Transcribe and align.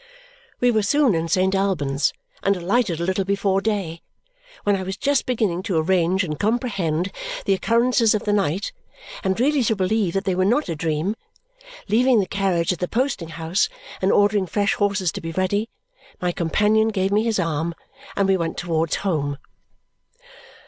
We 0.59 0.71
were 0.71 0.81
soon 0.81 1.13
in 1.13 1.27
Saint 1.27 1.53
Albans 1.53 2.11
and 2.41 2.57
alighted 2.57 2.99
a 2.99 3.03
little 3.03 3.23
before 3.23 3.61
day, 3.61 4.01
when 4.63 4.75
I 4.75 4.81
was 4.81 4.97
just 4.97 5.27
beginning 5.27 5.61
to 5.69 5.77
arrange 5.77 6.23
and 6.23 6.39
comprehend 6.39 7.11
the 7.45 7.53
occurrences 7.53 8.15
of 8.15 8.23
the 8.25 8.33
night 8.33 8.71
and 9.23 9.39
really 9.39 9.63
to 9.65 9.75
believe 9.75 10.15
that 10.15 10.23
they 10.25 10.33
were 10.33 10.43
not 10.43 10.69
a 10.69 10.75
dream. 10.75 11.15
Leaving 11.87 12.19
the 12.19 12.25
carriage 12.25 12.73
at 12.73 12.79
the 12.79 12.87
posting 12.87 13.29
house 13.29 13.69
and 14.01 14.11
ordering 14.11 14.47
fresh 14.47 14.73
horses 14.73 15.11
to 15.11 15.21
be 15.21 15.33
ready, 15.33 15.69
my 16.19 16.31
companion 16.31 16.87
gave 16.87 17.11
me 17.11 17.21
his 17.23 17.37
arm, 17.37 17.75
and 18.15 18.27
we 18.27 18.37
went 18.37 18.57
towards 18.57 18.95
home. 19.05 19.37